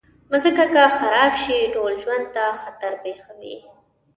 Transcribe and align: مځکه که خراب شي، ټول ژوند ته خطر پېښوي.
مځکه 0.31 0.65
که 0.73 0.83
خراب 0.97 1.33
شي، 1.43 1.59
ټول 1.73 1.93
ژوند 2.03 2.25
ته 2.35 2.43
خطر 2.61 2.93
پېښوي. 3.03 3.55